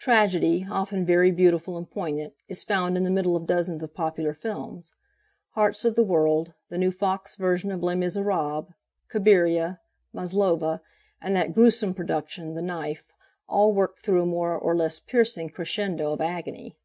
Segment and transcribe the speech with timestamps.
[0.00, 4.34] Tragedy, often very beautiful and poignant, is found in the middle of dozens of popular
[4.34, 4.90] films.
[5.50, 8.66] "Hearts of the World," the new Fox version of "Les Miserables,"
[9.08, 9.78] "Cabiria,"
[10.12, 10.80] "Maslova,"
[11.22, 13.12] and that gruesome production "The Knife,"
[13.48, 16.80] all work through a more or less piercing crescendo of agony.